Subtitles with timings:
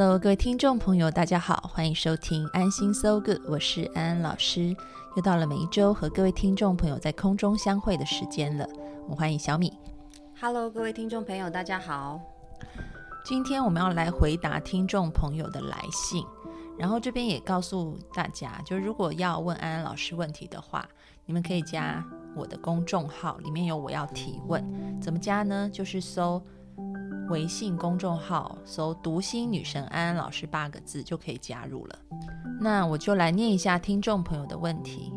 [0.00, 4.74] Hello，各位听众朋友，大家好，欢迎收听安心 So Good，我是安安老师。
[5.14, 8.66] 又到了每一周和各位听众朋友在空中相会的时间了，
[9.02, 9.70] 我们欢迎小米。
[10.40, 12.18] Hello，各位听众朋友，大家好。
[13.26, 16.24] 今天我们要来回答听众朋友的来信，
[16.78, 20.88] 然后这边也告诉大家，就如果要问安安老师问题的话，
[21.26, 22.02] 你们可以加
[22.34, 25.68] 我的公众号，里面有我要提问，怎么加呢？
[25.70, 26.42] 就是搜。
[27.30, 31.98] 微信公众号搜“读心女神安安老师”八个字就可以加入了。
[32.60, 35.12] 那我就来念一下听众朋友的问题。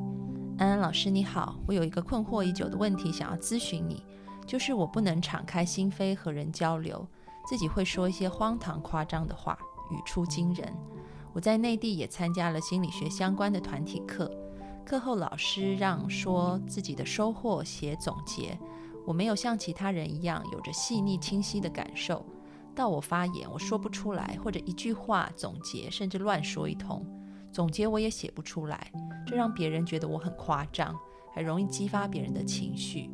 [0.60, 4.06] 安安老师你好，我有一个困惑已久的问题想要咨询你，
[4.46, 7.06] 就是我不能敞开心扉和人交流，
[7.48, 9.58] 自己会说一些荒唐夸张的话，
[9.90, 10.72] 语出惊人。
[11.34, 14.32] 我在内地也参加了心理学相关的团体课，
[14.86, 18.56] 课后老师让说自己的收获，写总结。
[19.06, 22.26] 我没有像其他人一样有着细腻清晰的感受，
[22.74, 27.06] 到我发言我说不出来，或者一句话总结，甚至乱说一通，
[27.52, 28.92] 总结我也写不出来，
[29.28, 30.96] 这让别人觉得我很夸张，
[31.34, 33.10] 还容易激发别人的情绪，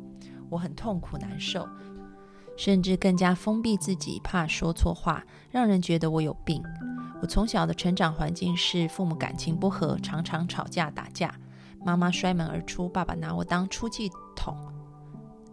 [0.48, 1.68] 我很痛苦难受，
[2.56, 6.62] 甚至更加封闭自己，怕说错话，让人觉得我有病。
[7.20, 11.34] 我从小的成长环境是父母感情不和，常常吵架打架，
[11.84, 14.56] 妈妈摔门而出，爸爸拿我当出气筒。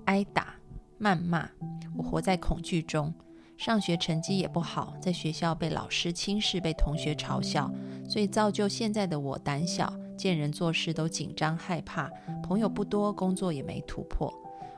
[0.08, 0.56] 挨打、
[1.02, 1.50] 谩骂，
[1.98, 3.14] 我活在恐惧中。
[3.58, 7.70] 上学成绩也不好，在学校被老师轻视，被同学嘲笑，
[8.08, 12.10] 所以造就现在的我胆小，见人做事都紧张害怕，
[12.42, 14.34] 朋友不多，工作也没突破。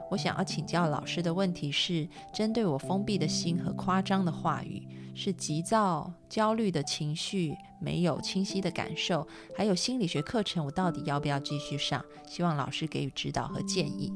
[0.09, 12.03] 我想要请教老师的问题是：针对我封闭的心和夸张的话语，是急躁、焦虑的情绪，没有清晰的感受，还有心理学课程，我到底要不要继续上？
[12.25, 14.11] 希望老师给予指导和建议。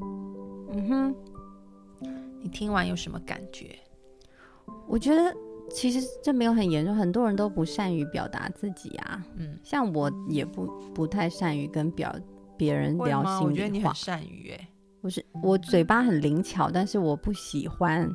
[0.74, 1.14] 嗯哼，
[2.42, 3.78] 你听完有什么感觉？
[4.86, 5.34] 我觉得
[5.70, 9.24] 其实这没有很严重，很多人都不善于表达自己啊。
[9.36, 12.14] 嗯，像我也不不太善于跟表
[12.56, 13.40] 别人聊心里话。
[13.40, 14.68] 我觉得你很善于哎，
[15.00, 18.10] 我是我嘴巴很灵巧，但是我不喜欢。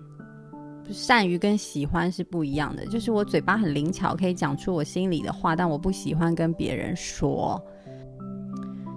[0.92, 7.64] 善于跟喜欢是不一样的，就是我嘴巴很灵巧，可以讲出我心里的话，但我不喜欢跟别人说。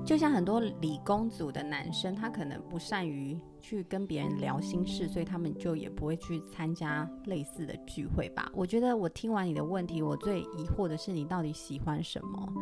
[0.02, 8.50] 就像很多理工组的男生，他可能不善于去跟别人聊心事，所以他们就也不会去参加类似的聚会吧。
[8.52, 12.52] 我觉得我听完你的问题，我最疑惑的是你到底喜欢什么？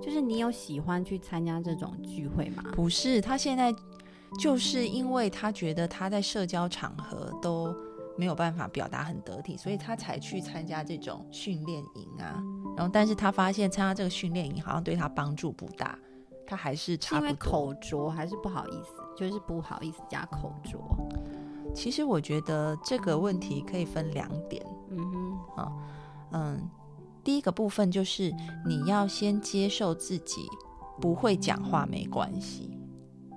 [0.00, 2.62] 就是你有喜欢去参加这种聚会吗？
[2.72, 3.74] 不是，他现在
[4.38, 7.74] 就是因为他觉得他在社交场合都
[8.16, 12.40] 没有办法表达很得体，所以他才去参加这种训练营啊。
[12.76, 15.98] 然后，但是他发现参加这个训练营好像对他帮助不大。
[16.46, 20.80] 他还是差不多，口拙还是不好意思，就是不好意思加口拙。
[21.74, 25.72] 其实我觉得这个问题可以分两点，嗯哼，啊，
[26.30, 26.70] 嗯，
[27.24, 28.32] 第一个部分就是
[28.64, 30.48] 你要先接受自己
[31.00, 32.78] 不会讲话没关系，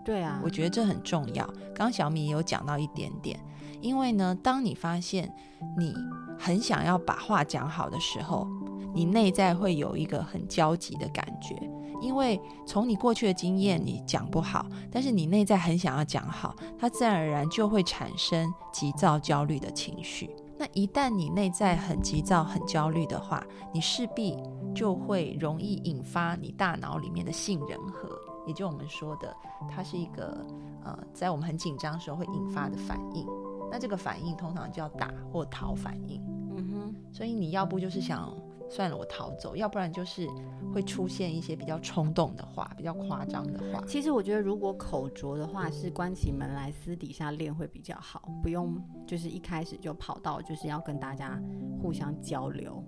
[0.05, 1.47] 对啊，我觉得这很重要。
[1.73, 3.39] 刚小米也有讲到一点点，
[3.81, 5.33] 因为呢，当你发现
[5.77, 5.93] 你
[6.39, 8.47] 很想要把话讲好的时候，
[8.93, 11.55] 你内在会有一个很焦急的感觉。
[12.01, 20.29] 因为从你过去的经验，你讲不好，但是你内在很想要讲好，它自然而然就会产生急躁、焦虑的情绪。
[20.57, 24.37] 那一旦你内在很急躁、很焦虑的话，你势必
[24.75, 28.09] 就会容易引发你大脑里面的杏仁核，
[28.45, 29.35] 也就我们说的，
[29.69, 30.45] 它是一个
[30.83, 33.25] 呃，在我们很紧张的时候会引发的反应。
[33.71, 36.21] 那这个反应通常叫打或逃反应。
[36.55, 38.31] 嗯哼，所以你要不就是想。
[38.71, 40.25] 算了，我逃走，要不然就是
[40.73, 43.83] 会出现一些比较冲动的话，比较夸张的话。
[43.85, 51.37] 其实我觉得，如果口拙的话，是关起门来私底下练会比较好，不用就是一开始就跑到就是要跟大家
[51.81, 52.81] 互相交流，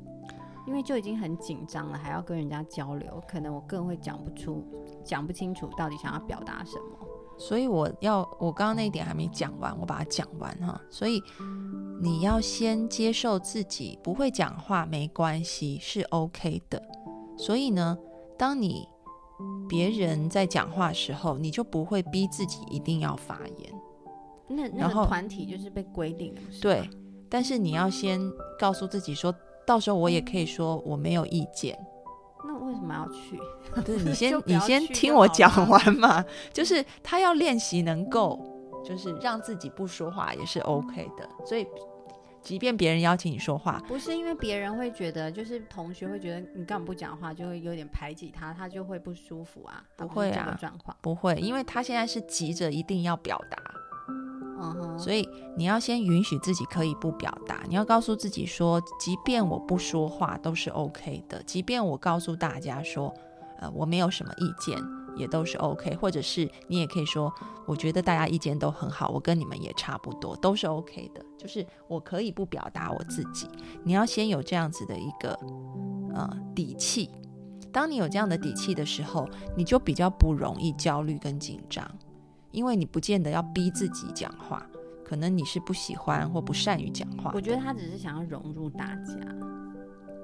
[0.66, 4.66] 因为就已经很紧张了，还要跟人家交流，可能我更会讲不出、
[5.04, 7.08] 讲不清楚到底想要表达什么。
[7.36, 10.80] 所以我要，我刚刚那一点还没讲完，我把它讲完哈。
[10.90, 11.20] 所以
[12.04, 16.84] 你要先接受自己不会讲话没关系，是 OK 的。
[17.38, 17.98] 所以呢，
[18.38, 18.86] 当你
[19.70, 23.74] 别人在讲话时候，你就不会逼自己一定要发言。
[24.50, 26.90] 那那个团体就是被规定了，对。
[27.30, 28.20] 但是你要先
[28.60, 29.34] 告诉自己说，
[29.66, 31.80] 到时候我也可以说我没有意见。
[32.46, 33.40] 那为什么要去？
[33.82, 36.24] 对，你 先你先听我讲完嘛。
[36.52, 38.38] 就是他要练习能够，
[38.84, 41.28] 就是让自己不说话也是 OK 的。
[41.46, 41.66] 所以，
[42.44, 49.82] 即便别人邀请你说话，不是因为别人会觉得，就是同学会觉得你干嘛不讲话，就会有点排挤他，他就会不舒服啊。
[49.96, 50.96] 不会啊状况。
[51.02, 53.58] 不会，因为他现在是急着一定要表达，
[54.60, 57.62] 嗯哼，所以你要先允许自己可以不表达。
[57.68, 63.14] 你要告诉自己说，即便我不说话都是 OK 的，即便我告诉大家说，
[63.60, 64.78] 呃，我没有什么意见。
[65.16, 67.34] 也都是 OK，或者是你也可以说，
[67.66, 71.24] 我觉得大家意见都很好，我跟你们也差不多，都是 OK 的。
[71.38, 73.48] 就是我可以不表达我自己，
[73.84, 75.38] 你要先有这样子的一个
[76.14, 77.10] 呃底气。
[77.72, 79.28] 当你有这样的底气的时候，
[79.58, 81.86] 你就比较不容易焦虑跟紧张，
[82.52, 84.66] 因为你不见得要逼自己讲话，
[85.04, 87.32] 可能你是不喜欢或不善于讲话。
[87.34, 89.16] 我觉得他只是想要融入大家。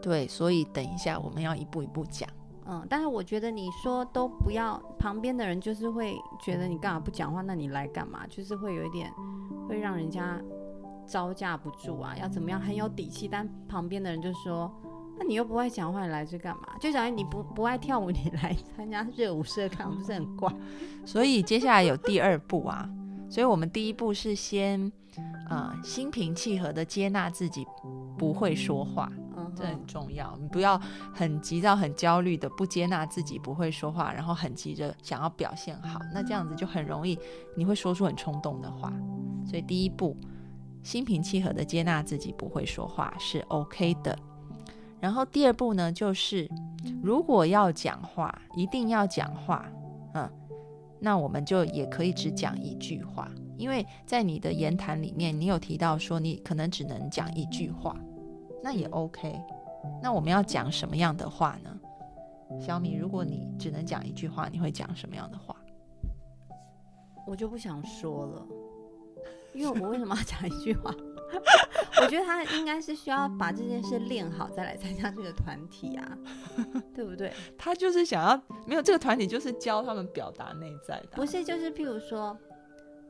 [0.02, 2.30] 对，所以等一下我们要一步一步讲。
[2.72, 8.28] 嗯，但是我觉得你说都不要，旁边的人就是会觉得你干嘛不讲话，那你来干嘛？
[8.28, 9.12] 就是会有一点
[9.68, 10.40] 会让人家
[11.08, 14.72] 招架不住啊，要怎么样很有底气，但旁边的人就说，
[15.18, 16.78] 那你又不爱讲话，你来这干嘛？
[16.80, 20.54] 就假如你不不爱跳舞，你来参加热舞社看，不是很怪？
[21.06, 22.88] 所以接下来有第二步啊，
[23.30, 24.92] 所以我们第一步是先
[25.50, 27.66] 呃心平气和的接纳自己
[28.16, 29.12] 不会说话，
[29.56, 30.38] 这，很重要。
[30.42, 30.80] 你不要
[31.14, 37.18] 很急躁、很焦虑的不接纳自己不会说话，然后很急着想要表现好，那这样子就很容易
[37.56, 38.94] 你会说出很冲动的话。
[39.46, 40.16] 所以第一步，
[40.84, 44.18] 心平气和的接纳自己不会说话是 OK 的。
[45.00, 46.50] 然后第二步呢，就是
[47.02, 49.66] 如果要讲话，一定要讲话，
[50.14, 50.30] 嗯，
[51.00, 57.96] 那我们就也可以只讲一句话，因为在你的言谈里面，你有提到说你可能只能讲一句话，
[58.62, 59.42] 那也 OK。
[60.02, 61.80] 那我们要讲什么样的话呢？
[62.60, 65.56] 小米，如果你只能讲一句话，你会讲什么样的话？
[67.28, 68.48] 我就不想说了，
[69.54, 70.92] 因为我为什么要讲一句话？
[72.02, 76.18] 我觉得他应该是需要把这件事练好，再来参加这个团体啊，
[76.96, 77.32] 对不对？
[77.56, 81.16] 他就是想要没有这个团体，就是教他们表达内在的啊。
[81.16, 82.36] 不是，就是譬如说，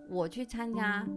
[0.09, 1.07] 我去参加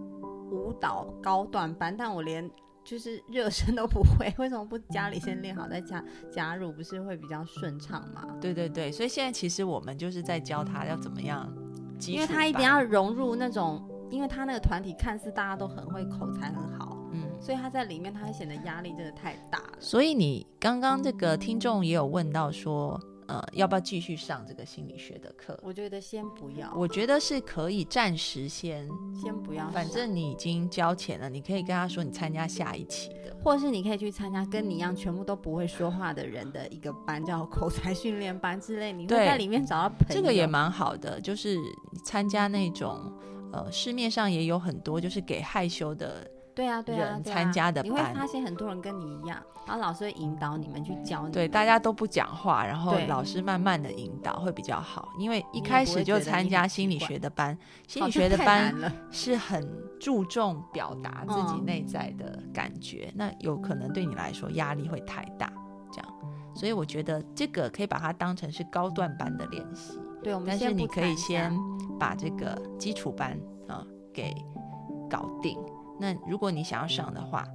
[0.53, 2.49] 舞蹈高段班，但我连
[2.85, 8.27] 就是热身都不会， 为什么不家里先练好再加加入，不是会比较顺畅吗？
[8.41, 11.53] 对对对，所以现在其实我们就是在教他要怎么样
[12.07, 13.81] 因为他一定要融入那种，
[14.11, 17.23] 因为他那个团体看似大家都很会口才很好，嗯。
[17.41, 19.73] 所以他在里面他会显得压力真的太大了。
[19.79, 23.01] 所以你刚刚这个听众也有问到说，
[23.33, 25.59] 呃，要不要继续上这个心理学的课？
[25.63, 28.87] 我觉得先不要，我觉得是可以暂时先，
[29.19, 33.35] 先不要，反正你已经交钱了，你可以跟他说你参加下一期的。
[33.43, 40.15] 或是你可以去参加跟你一样全部都不会说话的人的一个班，叫口才训练班之类，你会在里面找到朋友。
[40.15, 41.57] 这个也蛮好的，就是
[42.05, 43.11] 参加那种
[43.51, 48.15] 呃，市面上也有很多就是给害羞的，对啊，对啊，参加的你会班。
[48.15, 51.33] 发现很多人跟你一样，然后老师会引导你们去教你。
[51.33, 57.57] 对，大家都不讲话，然后老师慢慢的引导会比较好，因为一开始就参加心理学的班，
[57.87, 58.93] 心理学的班了。
[59.11, 59.67] 是很
[59.99, 61.65] 注重表达自己嗯。
[61.65, 65.51] 内在的感觉，那有可能对你来说压力会太大，
[65.91, 66.15] 这样，
[66.55, 71.57] 所以我觉得这个可以把它当成是高段班的练习，对，我们但是先你可以先
[71.99, 73.83] 把这个基础班啊、
[74.13, 74.35] 给
[75.09, 75.59] 搞定。
[76.03, 77.47] 那如果你想要上的话，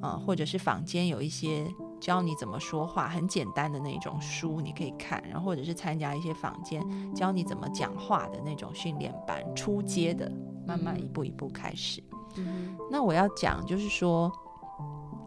[0.00, 1.70] 啊、或者是坊间有一些
[2.00, 6.82] 教你怎么说话很简单的那种书，你可以看，然后或者是参加一些坊间
[7.14, 10.32] 教你怎么讲话的那种训练班，初阶的，
[10.66, 12.02] 慢慢一步一步开始。
[12.36, 14.32] 嗯那我要讲就是说，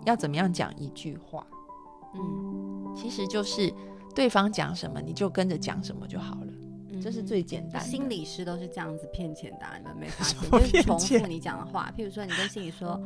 [0.05, 1.45] 要怎么样讲一句话，
[2.15, 2.93] 嗯。
[2.95, 3.71] 其实就是
[4.15, 6.53] 对方讲什么你就跟着讲什么就好了，
[6.95, 7.87] 嗯这是最简单的。
[7.87, 10.49] 心理师都是这样子骗钱的、啊，你们没发现？
[10.49, 13.01] 就是重复你讲的话，譬如说你跟心理说：“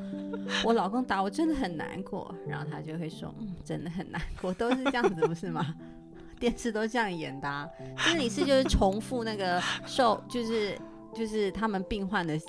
[0.64, 5.76] 我老公打我，真的很难过。”然后他就会说：“嗯，真的很难过。”都是这样子，不是吗？
[6.40, 7.68] 电视都这样演的、啊。
[7.98, 10.78] 心理师就是重复那个受，就是
[11.14, 12.40] 就是他们病患的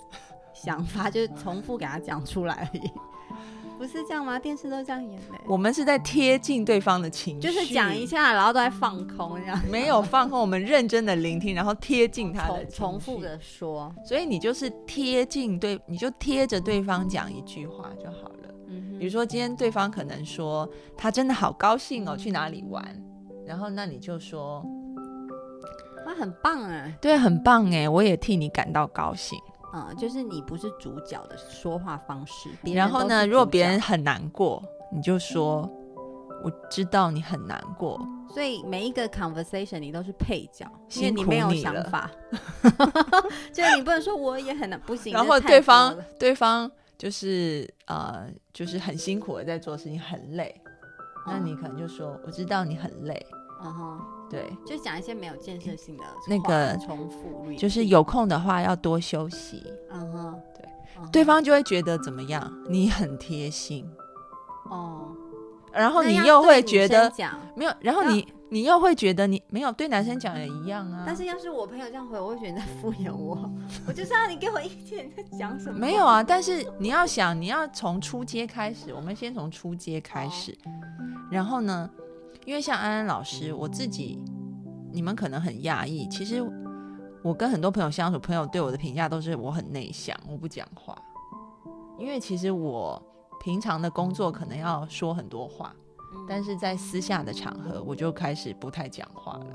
[0.54, 2.90] 想法，就是重复给他讲出来而已，
[3.80, 4.38] 不是这样吗？
[4.38, 9.58] 电视都这样演的、我们是在贴近对方的情绪，就是讲一下，然后都在放空这样。
[9.72, 18.54] 没有放空，我们认真的聆听，然后贴近他的重重复，的说，所以你就是贴近对，你就贴着对方讲一句话就好了。
[18.68, 22.84] 嗯比如说今天对方可能说他真的好高兴哦，去哪里玩，
[23.46, 24.62] 然后那你就说
[26.06, 29.38] 哇，很棒哎，对，很棒哎，我也替你感到高兴。
[29.72, 32.48] 嗯，就是你不是主角的说话方式。
[32.74, 34.62] 然后呢，如果别人很难过，
[34.92, 35.68] 你就说
[36.42, 38.00] 我知道你很难过，
[38.32, 42.10] 所以每一个 conversation 你都是配角，因为你没有想法，
[43.52, 45.12] 就是你不能说我也很难，不行。
[45.12, 50.54] 然后对方对方就是呃就是很辛苦的在做事情，很累，
[51.26, 53.26] 那嗯你可能就说我知道你很累，
[53.62, 54.00] 嗯哼，
[54.30, 63.84] 对，就讲一些没有建设性的那个重复 repeat，就是有空的话要多休息，嗯哼，对对方就会觉得怎么样，你很贴心，
[64.70, 65.08] 哦，
[65.72, 73.50] 然后你又会觉得讲，没有，然后你你又会觉得你没有对男生讲也一样啊，但是要是我朋友这样回，我会觉得你在敷衍我，
[73.86, 75.78] 我就是要你给我意见，你在讲什么？
[75.78, 80.56] 没有啊，但是你要想，你要从初阶开始，我们先从初阶开始，
[81.30, 81.88] 然后呢，
[82.46, 84.22] 因为像安安老师，我自己，
[84.92, 86.42] 你们可能很讶异，其实
[87.22, 90.96] 我跟很多朋友相处，朋友对我的评价都是我很内向，我不讲话，
[91.98, 93.00] 因为其实我
[93.40, 95.74] 平常的工作可能要说很多话，
[96.14, 99.46] 嗯，但是在私下的场合，我就开始不太讲话了。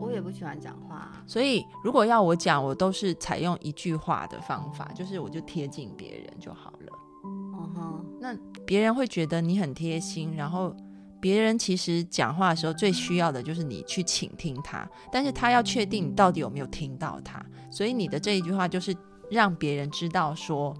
[0.00, 6.92] 我也不喜欢讲话啊，所以如果要我讲，我都是采用一句话的方法，就是我就贴近别人就好了。
[7.24, 8.36] 嗯哼，那
[8.66, 10.74] 别人会觉得你很贴心，然后
[11.22, 18.92] 别人其实讲话的时候最需要的就是你去倾听他，但是他要确定你到底有没有听到他，所以你的这一句话就是
[19.30, 20.74] 让别人知道说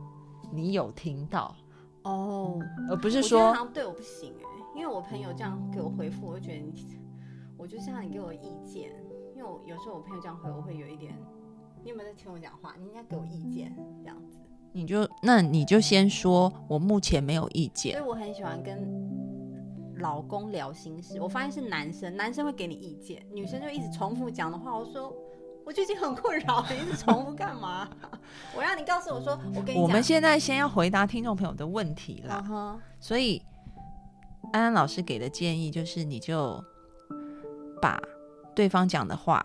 [0.52, 1.54] 你有听到，
[2.02, 2.58] 哦，
[2.90, 4.44] 而不是说对我不行哎、
[4.74, 6.88] 因为我朋友这样给我回复，我就觉得你，
[7.56, 8.90] 我就像你给我意见，
[9.36, 11.16] 因为我有时候我朋友这样回，我会有一点，
[11.84, 12.74] 你有没有在听我讲话？
[12.80, 13.72] 你应该给我意见
[14.02, 14.38] 这样子。
[14.72, 18.76] 你就那你就先说我目前没有意见所以，我很喜欢跟
[20.02, 21.18] 老公聊心事。
[21.20, 24.76] 我发现是男生，男生会给你意见，女生就一直重复讲的话。
[24.76, 25.14] 我说
[25.64, 27.88] 我最近很困扰，你一直重复干嘛？
[28.54, 32.48] 我让你告诉我说，我跟你讲，我们现在先要回答听众朋友的问题啦嗯。
[32.48, 33.40] 哼，所以
[34.52, 36.62] 安安老师给的建议就是，你就
[37.80, 37.98] 把
[38.54, 39.40] 对方讲的话，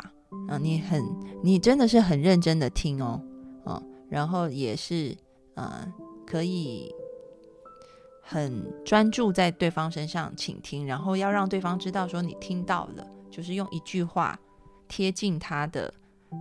[0.50, 1.02] 嗯、你很
[1.44, 3.22] 你真的是很认真的听哦，
[3.68, 5.16] 嗯，然后也是
[5.56, 5.88] 呃
[6.26, 6.92] 可以
[8.30, 14.38] 很专注在对方身上倾听，然后要让对方知道说你听到了，就是用一句话
[14.90, 15.94] 贴近他的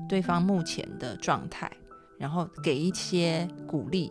[0.08, 1.70] 对方目前的状态，
[2.18, 4.10] 然后给一些鼓励，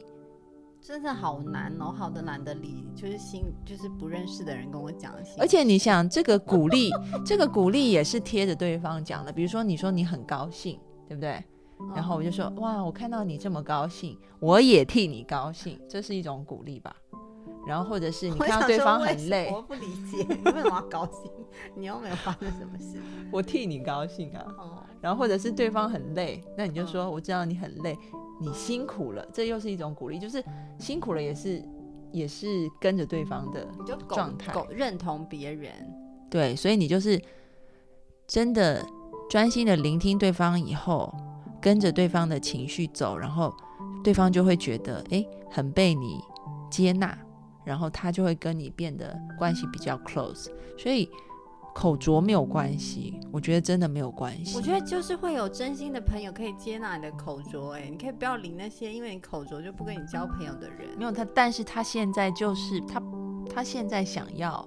[0.81, 6.89] 真的好难哦，好的懒得理，就是新就是不认识的人跟我讲而且你想，这个鼓励，
[7.25, 9.33] 这个鼓励也是贴着对方讲的。
[9.33, 10.79] 比如说，你说你很高兴，
[11.09, 11.31] 对不对？
[11.77, 16.95] 嗯然后我就说，哇，我看到你这么高兴，我也替你高兴，这是一种鼓励吧？
[17.67, 21.31] 然后或者是你看到对方很累，我不理解你为什么要高兴？
[21.75, 24.45] 你又没有发生什么事我替你高兴啊。
[24.57, 24.83] 哦。
[25.01, 27.97] 然后或者是对方很累，那你就嗯说，我知道你很累，
[28.41, 30.43] 你辛苦了，这又是一种鼓励，就是
[30.79, 31.63] 辛苦了也是
[32.11, 32.47] 也是
[32.79, 33.67] 跟着对方的
[34.09, 35.71] 状态狗认同别人，
[36.29, 37.21] 对，所以你就是
[38.25, 38.83] 真的
[39.29, 41.13] 专心的聆听对方以后，
[41.61, 43.53] 跟着对方的情绪走，然后
[44.03, 46.19] 对方就会觉得诶很被你
[46.71, 47.15] 接纳，
[47.65, 50.49] 然后他就会跟你变得关系比较 close。
[50.77, 51.09] 所以
[51.73, 54.55] 口拙没有关系，我觉得真的没有关系。
[54.55, 63.03] 我觉得就是会有真心的朋友可以接纳你的口拙，哎，你可以不要理那些因为你口拙就不跟你交朋友的人，没有他，但是他现在就是他，
[63.53, 64.65] 他现在想要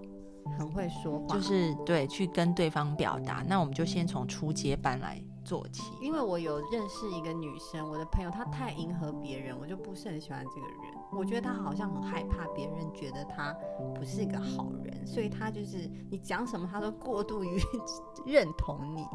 [0.59, 5.83] 很会说话，就是对去跟对方表达，那我们就先从初阶班来做起。
[6.01, 10.77] 因为我有认识一个女生，我的朋友她太迎合别人，我就不是很喜欢这个人。
[11.11, 13.57] 我觉得她好像很害怕别人觉得她
[13.95, 17.59] 不是一个好人，所以她就是你讲什么，她都过度于
[18.27, 19.07] 认同你。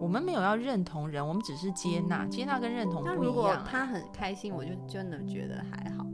[0.00, 3.68] 我们没有要认同人，我们只是接纳，接纳跟认同如果不一样啊。
[3.70, 6.04] 她很开心，我就真的觉得还好。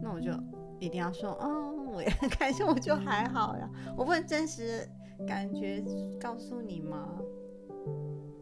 [0.00, 0.30] 那我就
[0.78, 3.68] 一定要说，嗯，我也很开心，我就还好呀。
[3.96, 4.88] 我不能真实
[5.26, 5.82] 感觉
[6.20, 7.08] 告诉你吗？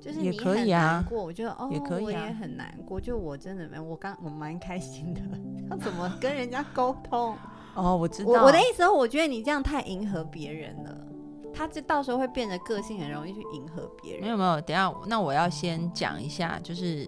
[0.01, 3.01] 就是也你很可以啊难过，我觉得哦，也可以啊我也很难过。
[3.01, 5.21] 就我真的没有，我刚我蛮开心的，
[5.71, 7.37] 要怎么跟人家沟通？
[7.77, 8.31] 哦，我知道。
[8.31, 11.07] 我我的意思是，我觉得你这样太迎合别人了，
[11.53, 14.23] 他这到时候会变得个性很容易去迎合别人。
[14.23, 17.07] 没有没有，等下那我要先讲一下，就是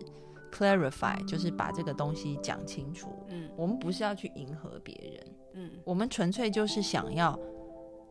[0.53, 3.09] clarify，就是把这个东西讲清楚。
[3.29, 7.39] 嗯我们不是要去迎合别人，嗯，我们纯粹就是想要，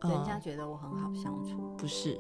[0.02, 1.74] 呃人家觉得我很好相处。
[1.78, 2.20] 不是，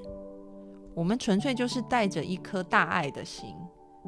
[0.93, 3.55] 我们纯粹就是带着一颗大爱的心，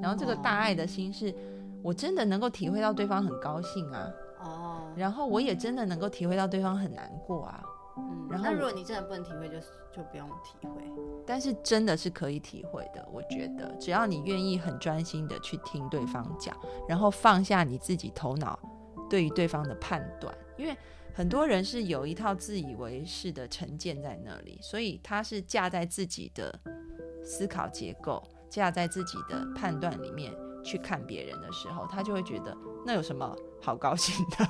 [0.01, 1.33] 然后这个大爱的心是
[1.81, 4.09] 我真的能够体会到对方很高兴啊，
[4.43, 7.63] 哦，然后我也真的能够体会到对方很难过啊，
[7.97, 9.59] 嗯，然后那如果你真的不能体会，就
[9.95, 10.81] 就不用体会。
[11.25, 16.53] 但是真的是可以体会的，我觉得只要你愿意很专心的去听对方讲，
[16.87, 18.59] 然后放下你自己头脑
[19.09, 20.75] 对于对方的判断，因为
[21.13, 26.59] 很多人是有一套自以为是的成见在那里，所以他是架在自己的
[27.23, 34.45] 思考结构、架在自己的判断里面去看别人的时候，他就会觉得那有什么好高兴的，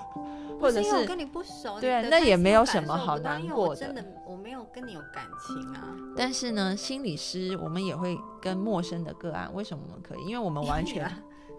[0.58, 10.27] 或者是因为我跟你不熟，对啊那也没有什么好难过真的我没有跟你有感情啊，但是呢，心理师我们也会跟陌生的个案，为什么我们可以？
[10.27, 11.12] 因为我们完全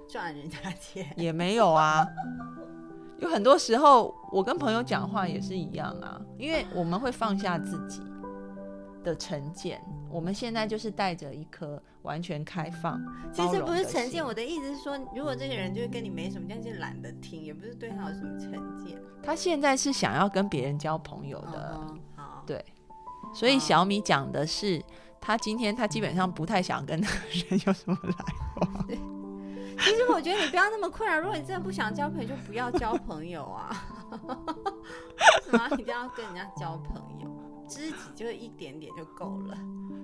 [0.09, 1.13] 赚人家钱。
[1.17, 2.07] 也没有啊。
[3.21, 8.03] 有很多时候，我跟朋友讲话也是一样啊，因为我们会放下自己
[9.03, 9.81] 的成见。
[10.11, 13.01] 我们现在就是带着一颗完全开放、
[13.33, 21.81] 其实不是成见，我的意思是说，如果这个人就是跟你没什么，但是懒得听，也不是对他有什么成见他现在是想要跟别人交朋友的，
[22.47, 22.65] 对
[23.35, 24.81] 所以小米讲的是，
[25.21, 27.15] 他今天他基本上不太想跟那个
[27.49, 28.25] 人有什么来
[28.61, 28.87] 往。
[29.79, 33.71] 其实我觉得你不要那么困扰，如果你真的不想交朋友，就不要交朋友啊。
[34.15, 37.31] 为什么一定要跟人家交朋友？
[37.67, 39.57] 知己就一点点就够了。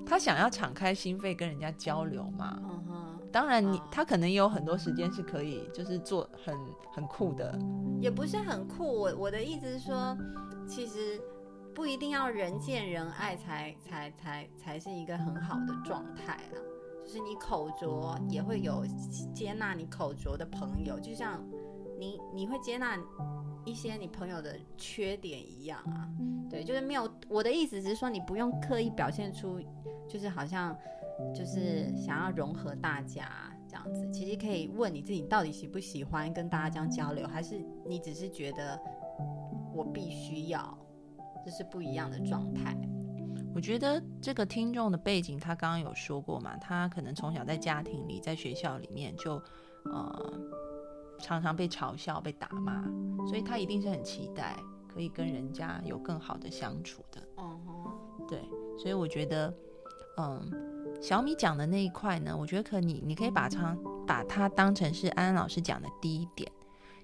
[0.06, 2.58] 他想要敞开心扉跟人家交流嘛。
[2.62, 6.56] 嗯哼，当然你，哦他可能也有很多时间是可以，就是做很
[6.90, 7.56] 很酷的。
[8.00, 8.84] 也不是很酷。
[8.84, 10.16] 我我的意思是说，
[10.66, 11.20] 其实
[11.74, 16.60] 不一定要人见人爱才才才才是一个很好的状态啦。
[17.10, 18.86] 就是你口拙也会有
[19.34, 21.44] 接纳你口拙的朋友，就像
[21.98, 22.96] 你你会接纳
[23.64, 26.08] 一些你朋友的缺点一样啊。
[26.48, 29.60] 对，就是没有我的意思，只是说你不用刻意表现出，
[30.08, 30.72] 就是好像
[31.34, 33.28] 就是想要融合大家
[33.66, 34.08] 这样子。
[34.12, 38.80] 其实可以问你自己，到底喜不喜欢跟大家这样交流，还是你只是觉得
[39.74, 40.78] 我必须要，
[41.44, 42.76] 这是不一样的状态。
[43.54, 49.42] 我觉得这个听众的背景，他刚刚有说过嘛，他可能从小在家庭里，在学校里面就
[49.84, 50.40] 呃
[51.18, 52.84] 常常被嘲笑、被打骂，
[53.26, 54.56] 所以他一定是很期待
[54.88, 57.20] 可以跟人家有更好的相处的。
[57.38, 58.40] 嗯哼，对，
[58.78, 59.52] 所以我觉得，
[60.16, 66.50] 嗯，小米讲的那一块呢，我觉得可你你可以把它把它当成是安安老师讲的第一点，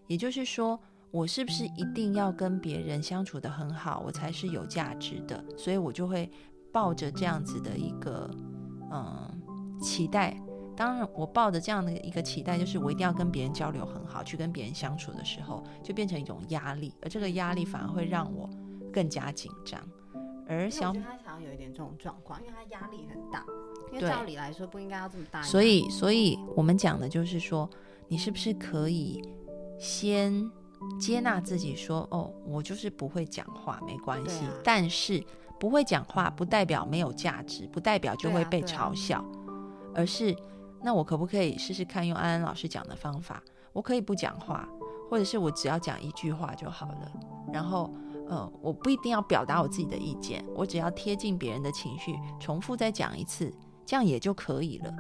[0.07, 0.81] 也就是说，
[1.17, 5.43] 我是不是一定要跟别人相处的很好，我才是有价值的？
[5.57, 6.31] 所以我就会
[6.71, 8.31] 抱着这样子的一个
[8.93, 9.41] 嗯
[9.81, 10.39] 期待。
[10.77, 18.47] 当然，我抱着这样的一个期待，就是我一定要跟别人交流很好，去跟别人相处的时候，就变成一种压力，而这个压力反而会让我
[18.93, 19.81] 更加紧张。
[20.47, 23.43] 而小我觉得他想要有一点这种状况，因为他压力很大。
[23.91, 27.71] 因为照理来说不应该要这么大，所以，所以我们讲的就是说，
[28.09, 29.23] 你是不是可以
[29.79, 30.51] 先
[30.99, 34.45] 接纳自己说，哦，我就是不会讲话，没关系。
[34.47, 35.23] 啊但是
[35.59, 39.25] 不会讲话不代表没有价值，不代表就会被对啊啊嘲笑，
[39.95, 40.37] 而是
[40.83, 43.43] 那我可不可以试试看用安安老师讲的方法？
[43.73, 44.69] 我可以不讲话，
[45.11, 47.13] 或者是我只要讲一句话就好了。
[47.53, 47.93] 然后，
[48.29, 53.53] 呃，我不一定要表达我自己的意见，我只要贴近别人的情绪，重复再讲一次，
[53.85, 54.95] 这样也就可以了。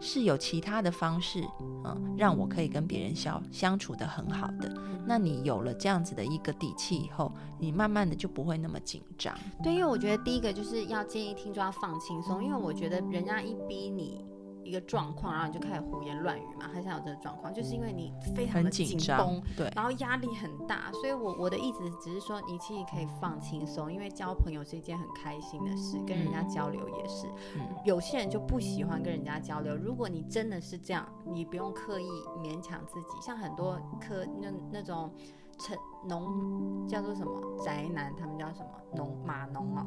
[0.00, 1.42] 是有其他的方式，
[1.84, 4.72] 嗯，让我可以跟别人相相处的很好的。
[5.06, 9.34] 那你有了这样子的一个底气以后，你慢慢的就不会那么紧张。
[9.62, 14.24] 对，因为我觉得第一个就是要建议听众要放轻松，因为我觉得人家一逼你
[14.68, 27.26] 一个状况，然后你就开始胡言乱语嘛，很想有这个状况，就是因为你非常的紧绷，，对，然后压力很大，所以我我的意思只是说，你其实可以放轻松，因为交朋友是一件很开心的事，跟人家交流也是。
[27.56, 32.08] 嗯有些人就不喜欢跟人家交流，如果你真的是这样，你不用刻意
[32.42, 35.10] 勉强自己，像很多科那那种
[35.58, 35.76] 城
[36.06, 39.86] 农叫做什么宅男，他们叫什么农码农哦，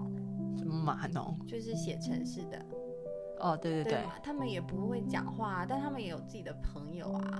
[0.58, 1.38] 什么码农？
[1.46, 2.65] 就是写城市的，
[3.42, 7.40] 哦，对对对，嘛，他们也不会讲话、啊，但他们也有自己的朋友啊。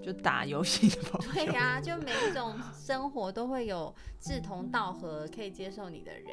[0.00, 1.32] 就打游戏的朋友。
[1.34, 6.30] 对呀、就每一种生活都会有志同道合、可以接受你的人。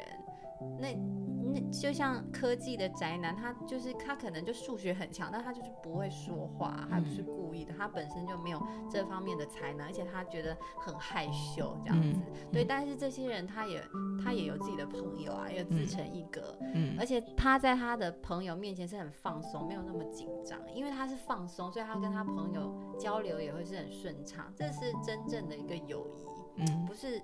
[0.80, 1.35] 那那
[1.70, 12.20] 就像科技的宅男，他就是他可能就数学很强，但他就是不会说话，他不是故意的，他本身就没有这方面的才能，而且他觉得很害羞这样子。
[12.52, 13.82] 对，但是这些人他也
[14.22, 16.56] 他也有自己的朋友啊，也自成一格。
[16.74, 26.24] 嗯而且他在他的朋友面前是很放松，没有那么紧张，因为他是放松，所以他跟他朋友交流也会是很顺畅，这是真正的一个友谊，
[26.58, 27.22] 嗯不是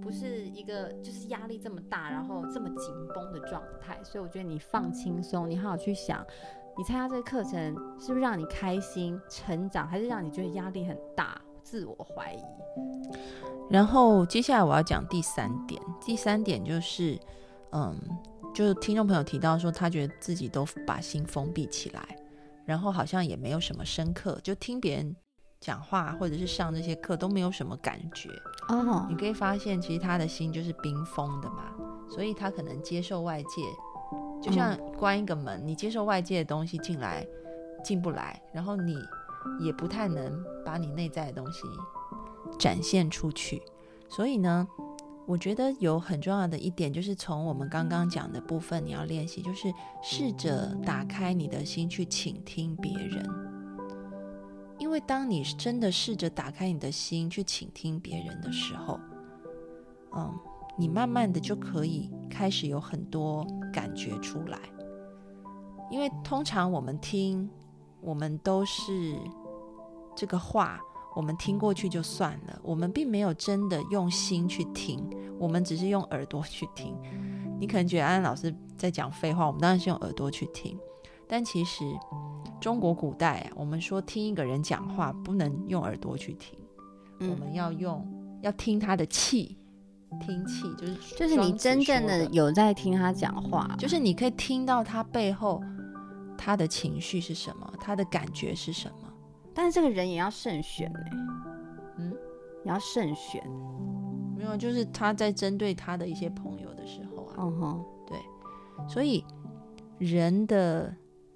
[0.00, 3.98] 不是一个就是压力这么大，然后这么紧绷的状态。
[4.02, 6.26] 所以我觉得你放轻松，你好好去想，
[6.76, 11.40] 你参加这个课程是不是让你开心、成长，还是让你觉得压力很大？
[11.62, 12.42] 自我怀疑。
[13.70, 17.18] 然后接下来我要讲第三点，第三点就是，
[17.70, 17.96] 嗯，
[18.52, 22.02] 就是听众朋友提到说，他觉得自己都把心封闭起来，
[22.64, 25.14] 然后好像也没有什么深刻，就听别人
[25.62, 28.28] 讲话或者是上这些课都没有什么感觉。
[28.68, 31.72] 哦你可以发现，其实他的心就是冰封的嘛，
[32.10, 33.62] 所以他可能接受外界，
[34.42, 37.24] 就像关一个门，你接受外界的东西进来
[37.84, 38.96] 进不来，然后你
[39.60, 41.62] 也不太能把你内在的东西
[42.58, 43.62] 展现出去。
[44.08, 44.66] 所以呢，
[45.26, 49.72] 我觉得有很重要的一点就是从我们刚刚讲的部分，你要练习，就是
[50.02, 53.51] 试着打开你的心去倾听别人。
[54.82, 58.98] 因为当你真的试着打开你的心去倾听别人的时候，
[60.16, 60.34] 嗯，
[60.76, 64.58] 你慢慢的就可以开始有很多感觉出来。
[65.88, 67.48] 因为通常我们听，
[68.00, 69.16] 我们都是
[70.16, 70.80] 这个话，
[71.14, 76.92] 我们听过去就算了，我们并没有真的用心去听，我们只是用耳朵去听。
[77.60, 80.76] 你可能觉得安安老师在讲废话，我们当然是用耳朵去听，
[81.28, 81.84] 但其实
[82.62, 86.56] 中国古代啊，我们说听一个人讲话不能用耳朵去听，
[87.18, 88.06] 我嗯，们要用
[88.40, 89.58] 要听他的气，
[90.20, 95.60] 听气就是就是你真正的，有在听他讲话，就是你可以听到他背后
[96.38, 99.12] 他的情绪是什么，他的感觉是什么。
[99.52, 101.00] 但是这个人也要慎选呢，
[101.98, 102.12] 嗯，
[102.64, 103.42] 也要慎选。
[104.36, 108.16] 没有，就是他在针对他的一些朋友的时候啊，嗯哼，对。
[108.88, 109.24] 所以
[109.98, 110.94] 人的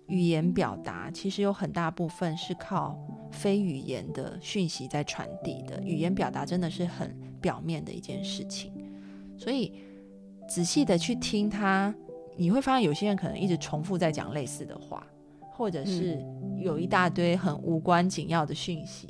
[0.09, 2.99] 语言表达其实有很大部分是靠
[3.31, 5.83] 非语言的讯息在传递的。
[5.83, 8.73] 语言表达真的是很表面的一件事情，
[9.37, 9.73] 所以
[10.49, 11.95] 仔细的去听他，
[12.37, 15.07] 你会发现有些人可能一直重复在讲类似的话，
[15.53, 16.25] 或者是
[16.57, 19.09] 有一大堆很无关紧要的讯息，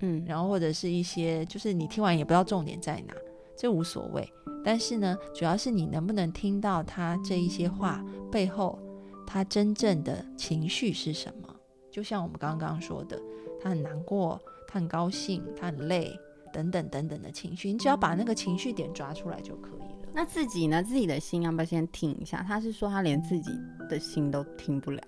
[0.00, 3.14] 嗯，然后或者是一些就是你听完也不知道重点在哪，
[3.56, 4.28] 这无所谓。
[4.62, 8.78] 但是呢，主要是你能不能听到他这一些话背后，
[9.26, 11.48] 他真正的情绪是什么？
[11.90, 13.20] 就像我们刚刚说的，
[13.62, 16.18] 他很难过，他很高兴，他很累，
[16.52, 20.08] 等等等等的情绪，你只要把那个情绪点抓出来就可以了。
[20.12, 20.82] 那自己呢？
[20.82, 22.44] 自己的心要不要先听一下？
[22.46, 23.50] 他是说他连自己
[23.88, 25.02] 的心都听不了。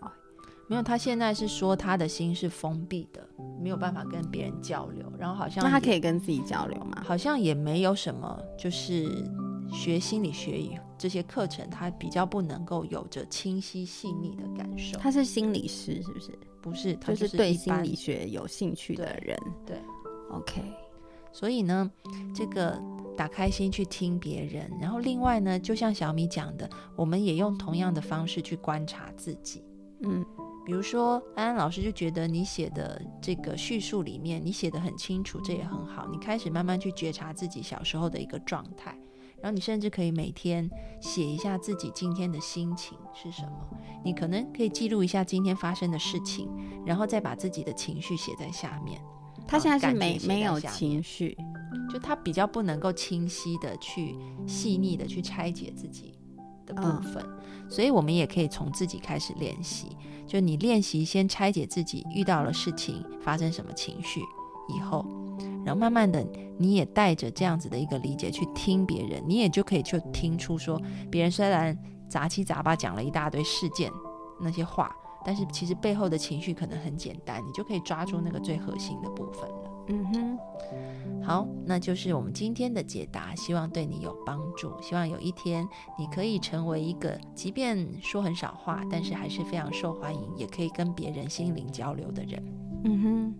[0.69, 3.25] 没有，他现在是说他的心是封闭的，
[3.61, 7.05] 没有办法跟别人交流，然后好像那他可以跟自己交流吗？
[7.05, 9.05] 好像也没有什么，就是
[9.73, 14.99] 学心理学与这些课程，他比较不能够有着清晰细腻的感受。
[14.99, 16.39] 他是心理师是不是？
[16.63, 19.39] 不是，他就是是对心理学有兴趣的人。
[19.65, 19.77] 对
[20.31, 20.63] ，OK，
[21.33, 21.91] 所以呢，
[22.35, 22.81] 这个
[23.17, 29.63] 打开心去听别人，然后另外呢，就像小米讲的，我们也用同样的方式去观察自己。
[30.03, 30.25] 嗯
[30.65, 36.09] 比如说，安安老师就觉得你写的这个叙述里面，你写的很清楚，这也很好。
[36.11, 38.99] 你开始慢慢去觉察自己小时候的一个状态，
[39.43, 40.69] 然后你甚至可以每天
[41.01, 43.51] 写一下自己今天的心情是什么。
[44.05, 46.49] 你可能可以记录一下今天发生的事情，
[46.85, 49.01] 然后再把自己的情绪写在下面。
[49.47, 51.37] 他现在是没没有情绪，
[51.89, 56.19] 就他比较不能够清晰的去细腻的去拆解自己
[56.65, 57.25] 的部嗯分，
[57.69, 59.97] 所以我们也可以从自己开始练习。
[60.27, 64.21] 就你练习先拆解自己遇到了事情发生什么情绪
[64.69, 65.07] 以后，
[65.67, 66.25] 然后慢慢的
[66.57, 71.77] 你也带着这样子的一个理解去听别人，你也就可以去听出说，别人虽然
[72.09, 73.91] 杂七杂八讲了一大堆事件
[74.41, 79.73] 那些话，但是其实背后的情绪可能很简单，你就可以抓住那个最核心的部分了。
[79.89, 80.39] 嗯哼，
[81.25, 84.73] 好，那就是我们今天的解答，希望对你有帮助。
[84.81, 92.43] 希望有一天你可以成为一个，即便说很少话，但是还是非常受欢迎，也可以跟别人心灵交流的人。
[92.85, 93.35] 嗯哼。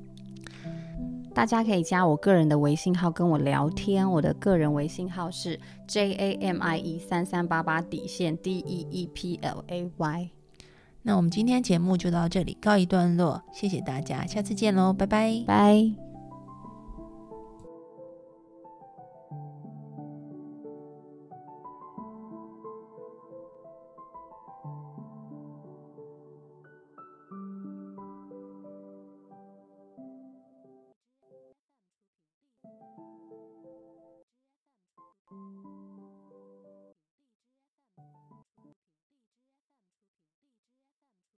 [1.37, 10.31] 大家可以加我个人的微信号跟我聊天，我的个人微信号是 J A M I E 三三八八底线 D E E P L A Y。
[11.03, 15.45] 那我们今天节目就到这里告一段落，谢谢大家，下次见喽，拜拜。
[15.47, 16.06] 拜。